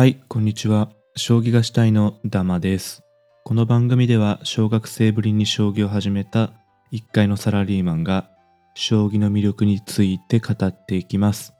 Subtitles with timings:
[0.00, 0.88] はい、こんにちは。
[1.14, 3.02] 将棋がしたいのダマです。
[3.44, 6.54] この番組では小学生ぶりに将棋を始めた
[6.90, 8.30] 一階のサラリーマンが
[8.74, 11.52] 将棋の魅力について語っていきます。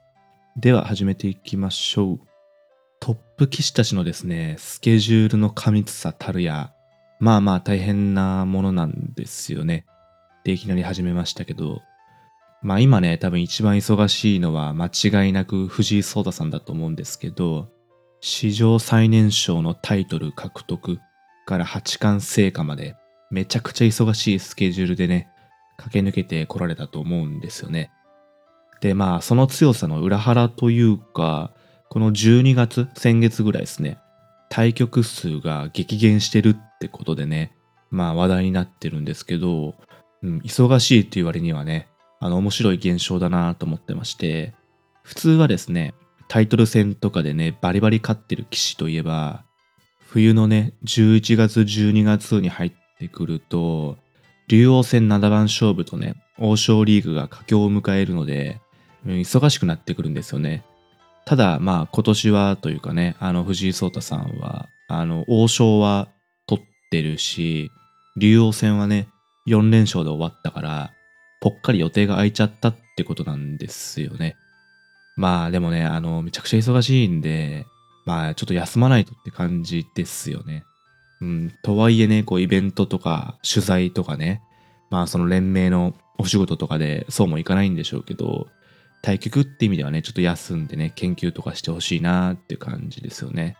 [0.57, 2.19] では始めていきましょう。
[2.99, 6.73] トップ棋士たちのですね、スケジュールの過密さたるや、
[7.19, 9.85] まあまあ大変なものなんですよね。
[10.43, 11.83] で、いきなり始めましたけど、
[12.63, 17.69] まあ今ね、多分一番忙しいのは間違いなく藤井聡太さんだと思うんですけど、
[18.21, 20.99] 史上最年少のタイトル獲得
[21.47, 22.95] から八冠成果まで
[23.31, 25.27] めちゃくちゃ忙しいスケジュールでね、
[25.77, 27.91] 駆け抜けてこられたと思うんですよね。
[28.79, 31.51] で、まあその強さの裏腹というか、
[31.89, 33.97] この12月、先月ぐらいですね、
[34.49, 37.55] 対局数が激減してるってことでね、
[37.89, 39.73] まあ話題になってるんですけど、
[40.21, 41.87] うん、忙しいっていう割にはね、
[42.19, 44.53] あの面白い現象だなと思ってまして、
[45.01, 45.95] 普通はですね、
[46.31, 49.43] タイトル戦とかでね、バリバリ勝ってる棋士といえば、
[49.99, 53.97] 冬のね、11月、12月に入ってくると、
[54.47, 58.61] 竜王戦七番勝負とね、王将リーグが佳境を迎えるので、
[59.05, 60.63] 忙しくなってくるんですよね。
[61.25, 66.07] ただ、まあ今年はというかね、あの藤井聡太さんは、あの王将は
[66.47, 67.71] 取ってるし、
[68.15, 69.09] 竜王戦はね、
[69.49, 70.91] 4連勝で終わったから、
[71.41, 74.37] ぽっかり予定が空いちゃったってことなんですよね。
[75.21, 77.67] まあでもね、あの、めちゃくちゃ忙しいんで、
[78.05, 80.63] まあちょっと休まないとって感じですよね。
[81.21, 84.41] うん、とはいえね、こうイベントとか取材とかね、
[84.89, 88.47] まあその連盟のお仕事とかでそうもいかないんでしょうけど、
[89.03, 93.57] 対局って意味ではね、ちょっと休んでね、研究とかしてほしいなーって感じですよね。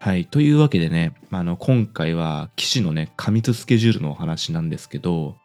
[0.00, 0.24] はい。
[0.24, 5.36] というわけでね、あの、今回は棋士のね、過密スケジュールのお話なんですけど、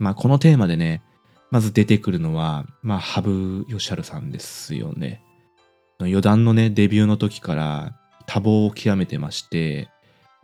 [0.00, 1.02] まあこのテーマでね、
[1.50, 3.22] まず出てくるのは、まあ、羽
[3.68, 5.22] 生善治さんですよね。
[6.00, 9.88] 余談のね、デビューの時から多忙を極めてまして、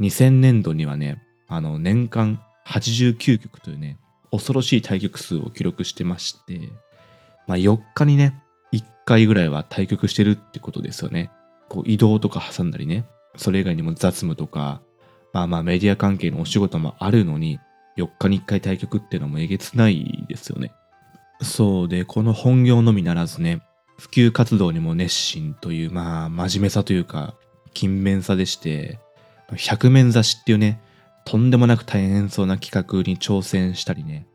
[0.01, 3.99] 2000年度にはね、あの、年間89局というね、
[4.31, 6.71] 恐ろしい対局数を記録してまして、
[7.47, 8.43] まあ、4日にね、
[8.73, 11.31] 1回ぐらいは対局してるってことですよね。
[11.69, 13.05] こう、移動とか挟んだりね、
[13.37, 14.81] それ以外にも雑務とか、
[15.33, 17.59] まあまあメディア関係のお仕事もあるのに、
[17.97, 20.73] 4日に1回対局っていうのもえげつないですよね。
[21.41, 23.61] そうで、この本業のみならずね、
[23.99, 27.35] 普及活動にも熱心という、まあ、真面目さというか、
[27.75, 28.99] 勤勉さでして、
[29.57, 30.81] 百面指しっていうね、
[31.25, 34.27] とんでもなく大変そうな企画に挑戦したりね、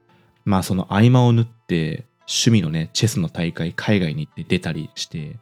[0.45, 5.37] まあその合間を縫って、趣味のね、チェスの大会、海外に行って出たりして、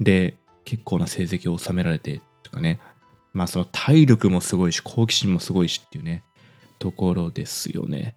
[0.00, 2.80] で、結構な成績を収められて、とかね、
[3.32, 6.22] まあその体力もすごいし、好奇心もすごいしっていうね、
[6.78, 8.16] ところですよね。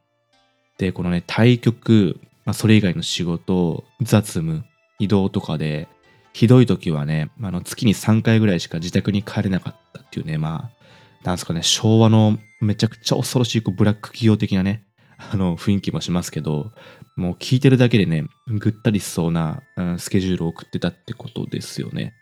[0.78, 4.64] で、このね、対局、まあ、それ以外の仕事、雑務、
[5.00, 5.90] 移動とかで、
[6.32, 14.86] ひどい時はね、あの月に3回ぐらいしか自宅に帰れなかったっていうね、まあ、なんすかね、昭和のめちゃくちゃ恐ろしいこうブラック企業的なね、
[15.18, 16.72] あの雰囲気もしますけど、
[17.18, 22.14] もう聞いてるだけでね、ぐったりしそうな、うんスケジュールを送ってたってことですよね。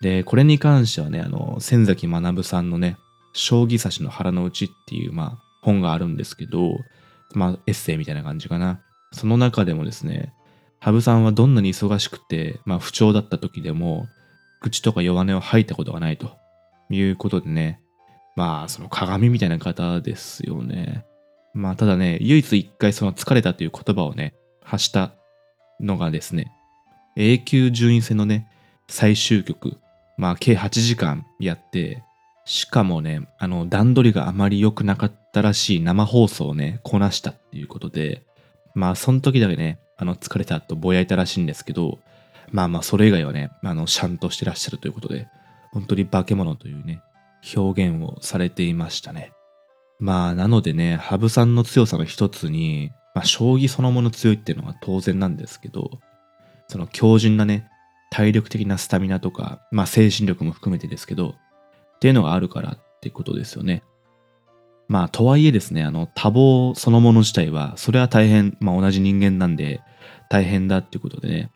[0.00, 2.96] で、これに関してはね、あの、千崎学さんのね、
[3.32, 6.80] 将棋指しの腹の内っていう、まあ、本があるんですけど、
[7.32, 8.80] まあ、エッセイみたいな感じかな。
[9.14, 10.34] その中でもですね、
[10.80, 14.06] 羽生さんはどんなに忙しくて、まあ不調だった時でも、
[14.60, 16.44] 愚痴とか弱音を吐いたことがないと。
[16.90, 17.80] いうことでね、
[18.36, 21.04] まあその鏡みたいな方ですよね。
[21.54, 25.12] まあただね、唯一一回その疲れたという言葉をね、発した
[25.80, 26.52] のがですね、
[27.16, 28.48] 永久順位戦のね、
[28.88, 29.78] 最終局、
[30.18, 32.02] まあ計8時間やって、
[32.44, 38.22] しかもね、あの段取りがあまり良くなかったらしい生放送をね、こなしたっていうことで、
[38.74, 41.98] まあその時だけね、あの疲れたとぼやいたらしいんですけど、
[42.50, 45.28] まあまあそれ以外はね、あのシャンとしてらっしゃるということで、
[45.72, 47.00] 本当に化け物というね、
[47.56, 49.32] 表現をされていましたね。
[49.98, 56.00] まあなのでね、羽生さんの強さの一つに、まあ将棋そのもの強いっていうのは当然なんですけど、
[56.68, 57.68] その強靭なね、
[58.10, 63.82] 体力的なスタミナとか、まあ精神力も含めてですけど、っていうのがあるからってことですよね。
[64.88, 69.80] まあ、とはいえですね、あの、多忙そのもの自体は、それは大変、まあ同じ人間なんで、
[70.28, 71.50] 大変だっていうことでね、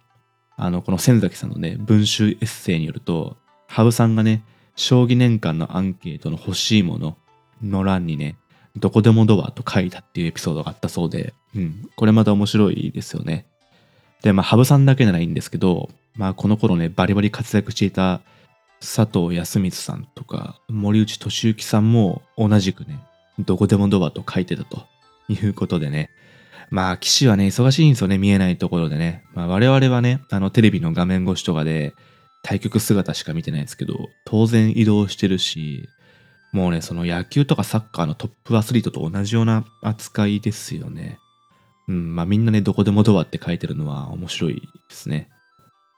[0.56, 3.36] あの、この千崎さんのね、文集エッセイによると、
[3.66, 4.42] 羽生さんがね、
[4.76, 7.16] 将棋年間のアンケートの欲しいもの
[7.62, 8.36] の欄にね、
[8.76, 13.46] どこでもドアと書いたっていうエピソードがあったそうで、うん、これまた面白いですよね。
[14.22, 18.20] で、まあ、羽生さんだけならいいんですけど、まあ、この頃ね、バリバリ活躍していた
[18.80, 23.00] 佐藤康光さんとか森内俊之さんも同じくね、
[23.38, 24.86] どこでもドアと書いてたと
[25.28, 26.10] いうことでね。
[26.70, 29.24] まあ、騎士はね、忙しいんですよね、見えないところでね。
[29.34, 31.94] まあ、我々はね、あの、テレビの画面越しとかで、
[32.42, 35.88] 対局姿しか見てないですけど、当然移動してるし、
[36.52, 41.18] もうね、その野球とかサッカーのトップアスリートと同じような扱いですよね。
[41.88, 45.28] うん、まあみんなね、どこでもドアって書いてるのは面白いですね。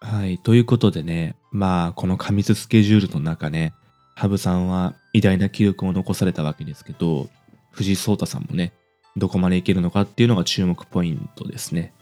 [0.00, 3.75] はい、ということでね、まあこの過密スケジュールの中ね、
[4.20, 7.28] 羽生さんは偉大な記録を残されたわけですけど、
[7.70, 8.75] 藤井聡太さんもね、
[9.17, 11.94] どこまでいけるのかっていうのが注目ポイントですね。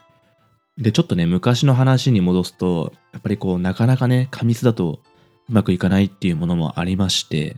[0.76, 5.00] で、ちょっとね、昔の話に戻すと、やっぱりこう、なかなかね、過密だと
[5.48, 7.56] うまくいかないっていうものもありまして、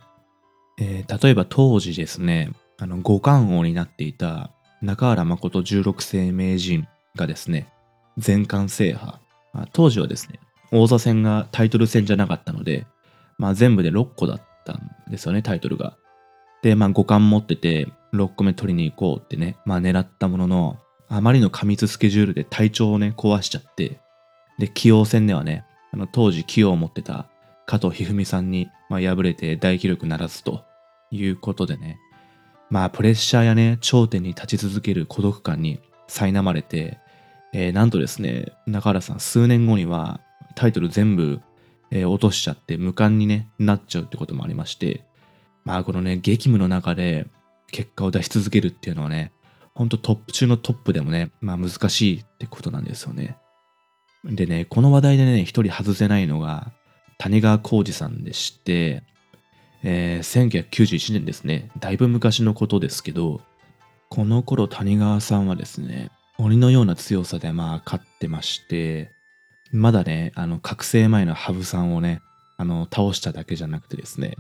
[0.79, 4.51] えー、例えば当時ですね、あの、五冠王になっていた
[4.83, 6.87] 中原誠十六世名人
[7.17, 7.69] がですね、
[8.19, 9.15] 全冠制覇。
[9.55, 10.39] まあ、当時はですね、
[10.71, 12.87] 王座戦がタイトル戦じゃなかったので、
[13.41, 15.97] まあ全部で6個だったたんですよね、タイトルが。
[16.63, 20.79] で、まあ五冠持ってて、6個目取りに行こうってね、まあ狙ったものの、
[21.09, 24.01] あまりの過密スケジュールで体調をね、壊しちゃって、
[24.59, 27.27] で、棋王戦ではね、あの当時棋王を持ってた
[27.67, 30.65] 加藤一二三さんに、まあ、敗れて大記録ならずと
[31.11, 31.99] いうことでね、
[32.69, 36.99] まあプレッシャーやね、頂点に立ち続ける孤独感に苛まれて、
[37.53, 40.21] えー、なんとですね、中原さん数年後には
[40.55, 41.41] タイトル全部、
[41.91, 45.05] えー、落としちゃって無冠に、ね、なっちゃうってこともありまして、
[45.65, 47.27] まあこのね、激務の中で
[47.71, 49.33] 結果を出し続けるっていうのはね、
[49.75, 53.37] ほんとトップ中のトップでもね、まあ難しいってことなんですよね。
[54.25, 56.73] でね、この話題でね、一人外せないのが、
[57.19, 59.03] 谷川浩二さんでして、
[59.83, 63.41] えー、1991年ですね、だいぶ昔のことですけど、
[64.09, 69.11] この頃谷川さんはですね、鬼のような強さでまあ勝ってまして、
[69.73, 72.23] まだね、あの、覚醒前の羽生さんをね、
[72.57, 74.37] あの、倒しただけじゃなくてですね、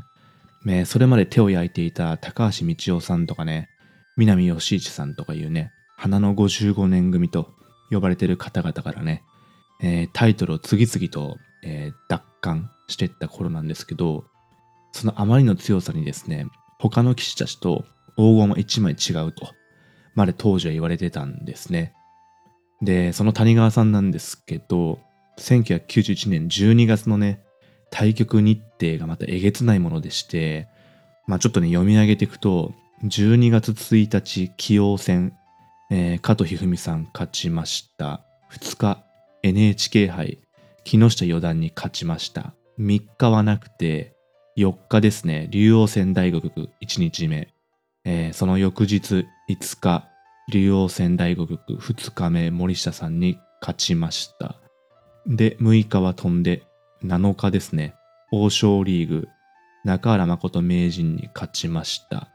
[0.64, 3.68] ねそれまで手を焼いていた高橋道夫さんとかね、
[4.16, 7.54] 南義一さんとかいうね、花の55年組と
[7.90, 9.22] 呼ばれてる方々からね、
[9.82, 14.24] えー、タイトルを次々と、えー、奪還していった頃なんですけど、
[14.92, 16.46] そのあまりの強さにですね、
[16.78, 17.84] 他の騎士たちと
[18.16, 19.54] 黄金は一枚違うと、
[20.14, 21.94] まで当時は言われてたんですね。
[22.82, 24.98] で、その谷川さんなんですけど、
[25.40, 27.42] 1991年12月のね、
[27.90, 30.69] 対局日程がまたえげつないものでして、
[31.26, 32.72] まあちょっとね、読み上げていくと、
[33.04, 35.32] 12月1日、棋王戦、
[35.90, 38.22] えー、加藤一二三さん勝ちました。
[38.52, 39.02] 2日、
[39.42, 40.38] NHK 杯、
[40.84, 42.54] 木下四段に勝ちました。
[42.78, 44.14] 3日はなくて、
[44.56, 47.48] 4日ですね、竜王戦大五局1日目。
[48.04, 50.06] えー、その翌日5日、
[50.52, 54.59] 竜王戦大五局2日目、森下さんに勝ちました。
[55.30, 56.64] で、6日は飛んで、
[57.04, 57.94] 7日ですね、
[58.32, 59.28] 王将リーグ、
[59.84, 62.28] 中原誠名人に勝ちました。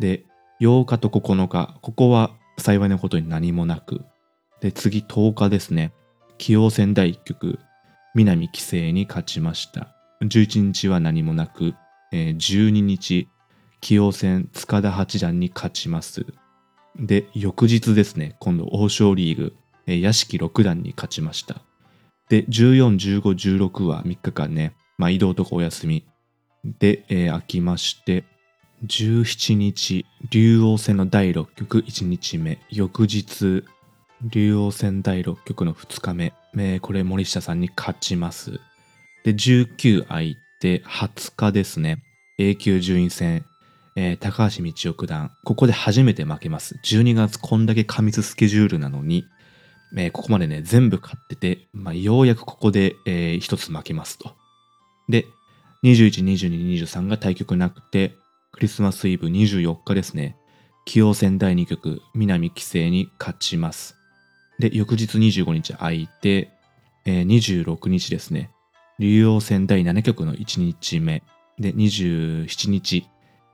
[0.00, 0.24] で、
[0.58, 4.06] 8日と9日、ここは幸いなことに何もなく、
[4.62, 5.92] で、次10日ですね、
[6.38, 7.58] 棋王戦第1局、
[8.14, 9.94] 南棋聖に勝ちました。
[10.22, 11.74] 11日は何もなく、
[12.10, 13.28] えー、12日、
[13.82, 16.24] 棋王戦塚田八段に勝ちます。
[16.96, 19.56] で、翌日ですね、今度王将リーグ、
[19.86, 21.60] えー、屋敷六段に勝ちました。
[22.28, 26.04] で、14、15、16は3日間ね、まあ移動とかお休み。
[26.64, 28.24] で、えー、空きまして、
[28.86, 33.64] 17日、竜王戦の第6局1日目、翌日、
[34.22, 38.60] 竜王戦第6局の2日目、えー、これ森下さんに勝ちます。
[39.24, 42.02] で、19空いて20日ですね。
[42.38, 43.44] A 級順位戦、
[43.96, 45.30] えー、高橋道夫九段。
[45.44, 46.78] ここで初めて負けます。
[46.82, 49.24] 12月こんだけ過密スケジュールなのに、
[49.96, 54.32] えー、ここまでね、全部勝ってて、まあ、ようやくここで、えー、一つ負けますと。
[55.08, 55.26] で、
[55.84, 58.14] 21、22、23が対局なくて、
[58.52, 60.36] クリスマスイブ24日ですね。
[60.86, 63.96] 棋王戦第2局、南棋聖に勝ちます。
[64.58, 66.50] で、翌日25日空いて、
[67.04, 68.50] えー、26日ですね。
[68.98, 71.22] 竜王戦第7局の1日目。
[71.58, 73.08] で、27日、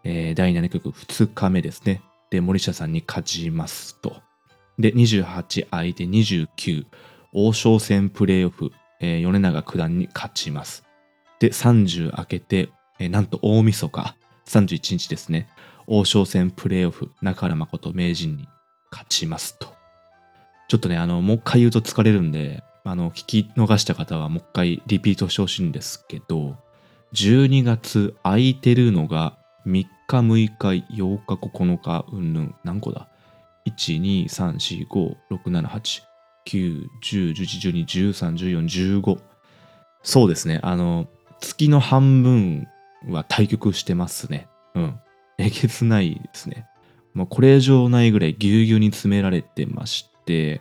[0.05, 2.03] えー、第7局2日目ですね。
[2.31, 4.23] で、森下さんに勝ちますと。
[4.81, 6.87] で、28相手29、
[7.33, 10.85] 王将戦プレイオフ、えー、米長九段に勝ちます。
[11.39, 15.49] で、30明けて、えー、なんと大晦日、31日ですね。
[15.87, 18.49] 王将戦プレイオフ、中原誠名人に
[18.91, 19.69] 勝ちますと。
[20.69, 26.57] ちょっとね、あの、もう一回言うと疲れるんで、あの、聞き逃した方はもう一回リピートしてほしいんですけど、
[27.15, 33.10] 12月空いてるのが3日、6日、8日、9日、うんぬん、何個だ？
[33.77, 36.03] ?1、2、3、4、5、6、7、8、
[36.47, 39.19] 9、10、11、12、13、14、15。
[40.03, 40.61] そうですね。
[40.63, 41.07] あの、
[41.41, 42.69] 月の半分
[43.09, 44.49] は対局してますね。
[44.75, 45.01] うん。
[45.39, 46.67] えげつないですね。
[47.15, 50.61] もうこれ以上ないぐらいぎゅうぎゅうに詰められてまして、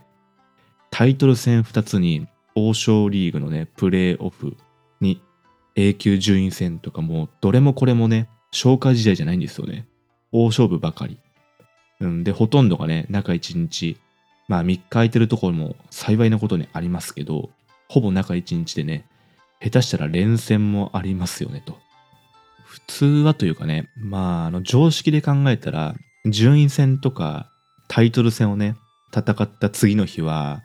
[0.90, 4.58] タイトル戦2つに王将リーグのね、プレーオフ
[5.00, 5.22] に
[5.76, 9.88] A 級順位戦とかも、どれもこれもね、消化時代じゃないんですよね。
[10.32, 11.20] 大勝負ばかり。
[12.00, 13.98] うん、で、ほとんどがね、中1日、
[14.48, 17.50] まあ3日空いてるところも幸いなことにありますけど、
[17.88, 19.06] ほぼ中1日でね、
[19.62, 21.78] 下手したら連戦もありますよねと。
[22.66, 27.50] 普通はというかね、まあ、あの常識で考えたら、順位戦とか
[27.88, 28.76] タイトル戦をね、
[29.14, 30.62] 戦った次の日は、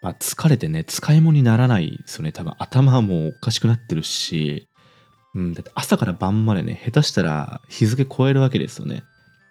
[0.00, 2.32] まあ、疲れてね、使い物にならないですよね。
[2.32, 4.68] 多分頭はもうおかしくなってるし、
[5.34, 9.02] うん、だって朝から晩までね、下手したら日付超えるわけですよね。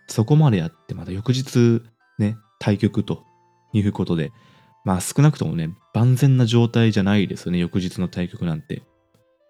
[0.08, 1.82] そこまでやって、また翌日
[2.18, 3.24] ね、対局と
[3.74, 4.32] いうことで、
[4.84, 8.84] まあ少なくともね、万全な状態じゃないですよね、翌日の対局なんて。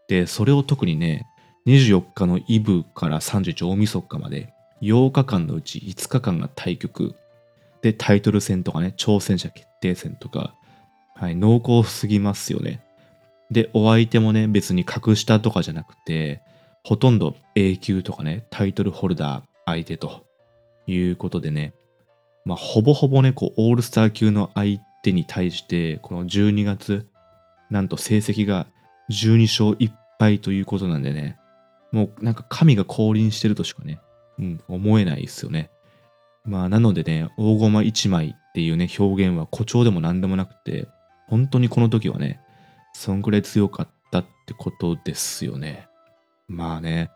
[0.07, 1.27] で、それを特にね、
[1.67, 7.15] 24日のイブから31大晦日まで、8日間のうち5日間が対局。
[7.81, 10.55] で、タイトル戦とかね、挑戦者決定戦とか、
[11.15, 12.81] はい、濃厚すぎますよね。
[13.51, 16.41] で、お相手もね、別に格下とかじゃなくて、
[16.83, 20.26] ほとんど A 級とかね、タイトルホルダー相手と
[20.87, 21.73] いうことでね、
[22.45, 27.07] まあ、ほぼほぼね、こう、オールスター級の相手に対して、この12月、
[27.69, 28.67] なんと成績が
[29.11, 31.37] 12勝1敗ということなんでね、
[31.91, 33.99] もうなんか神が降臨してるとしかね、
[34.39, 35.69] うん、思えないですよね。
[36.45, 40.87] まあ、なのでね、大駒1枚っていうね、表現は誇張でも何でもなくて、
[41.27, 42.39] 本当にこの時はね、
[42.93, 45.87] そんくらい強かったってことですよね。
[46.47, 47.11] まあね、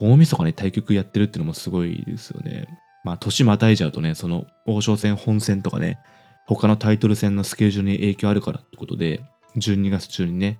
[0.00, 2.66] 大晦日に対局やってるってのもすごいですよね。
[3.04, 5.98] まあ、年またいじゃうとね、その王将戦本戦とかね、
[6.46, 9.22] 他のタイトル戦のスケジュールに影響あるからってことで、
[9.56, 10.58] 12月中にね、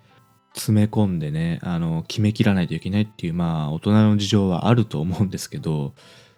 [0.55, 5.95] 詰め込んでね、あの、決めきらないといけないっていう、まあ、大人の事情はあると思うんですけど、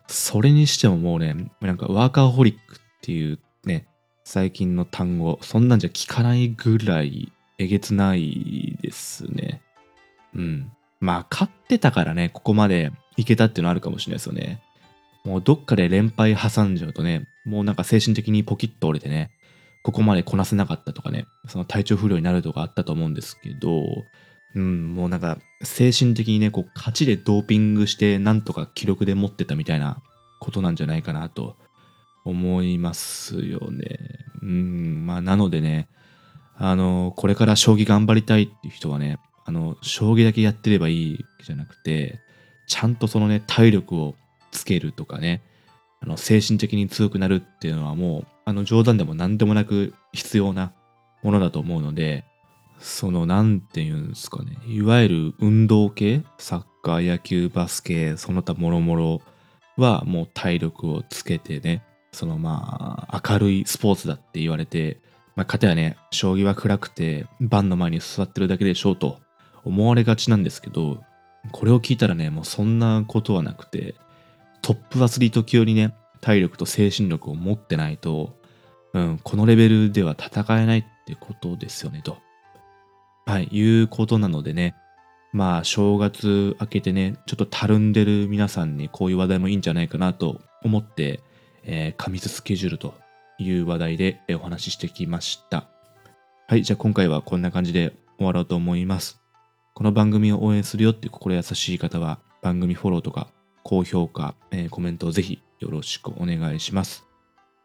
[0.06, 3.86] それにしてももうね、なんかワーカーホリックっていうね、
[4.24, 9.62] 最近の単語、そんなんじゃ聞かないぐらいえげつないですね。
[10.34, 10.72] うん。
[11.00, 14.62] まあ、勝ってたからね、ここまでいけたっていうのあるかもしれないですよね。
[15.26, 19.32] もうどっかで連敗挟んじゃうとね、もうなんか精神的にポキッと折れてね、
[19.82, 24.04] ここまでこなせなかったとかね、その体調不良になるとかあったと思うんですけど、
[24.54, 30.00] うん、もうなんか精神的にね、こう勝ちでドーピングしてなんとか記録で持ってたみたいな
[30.40, 31.56] ことなんじゃないかなと
[32.24, 33.98] 思いますよね。
[34.42, 35.88] うん、まあなのでね、
[36.56, 42.20] あの、これから将棋頑張りたいっていう人はね、あの、将棋だけやってればいいじゃなくて、
[42.68, 44.14] ちゃんとそのね、体力を
[44.50, 45.42] つけるとかね、
[46.00, 50.72] あの精神的に強くなるっていうのはもう、あの冗談でも何でもなく必要な
[51.22, 52.24] ものだと思うので、
[52.78, 59.22] その、なんて言うんですかね、いわゆる運動系、サッカー、野球、バスケ、その他もろもろ
[59.76, 65.00] はもう体力をつけてね、そのまあ、明るいスポーツだって言われて、
[65.34, 69.20] まあ、かたやね、将棋は暗くて、盤の前に座ってるだけでしょうと
[69.64, 71.02] 思われがちなんですけど、
[71.52, 73.94] これを聞いたらね、もうそんなことはなくて、
[74.66, 78.36] トップアスリート級にね、体力と精神力を持ってないと、
[78.94, 82.18] うん、このレベルでは戦えないってことですよね、と。
[83.26, 84.74] はい、いうことなのでね、
[85.32, 91.20] まあ、正月明けてね、ちょっとたるんでる皆さんにこういう話題もいいんじゃないかなと思って、
[91.62, 92.94] えー、過密スケジュールと
[93.38, 95.68] いう話題でお話ししてきました。
[96.48, 99.20] はい、じゃあ今回はこんな感じで終わろうと思います。
[99.74, 103.28] この番組を応援するよって心優しい方は番組フォローとか
[103.66, 107.04] 高評価、えー、コメントをぜひよろしくお願いします。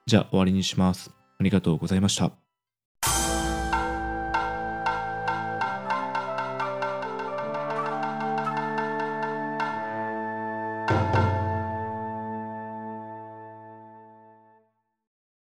[0.08, 1.12] じゃあ終わりにします。
[1.40, 2.41] ありがとうございました。